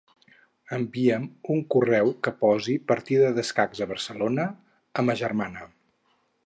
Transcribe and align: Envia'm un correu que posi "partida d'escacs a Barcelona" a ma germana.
Envia'm 0.77 1.27
un 1.55 1.61
correu 1.75 2.09
que 2.27 2.33
posi 2.45 2.77
"partida 2.93 3.31
d'escacs 3.37 3.83
a 3.83 3.89
Barcelona" 3.95 4.51
a 5.03 5.07
ma 5.11 5.21
germana. 5.25 5.71